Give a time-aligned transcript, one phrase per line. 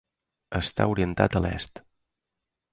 [0.59, 1.85] Està orientada a l'est.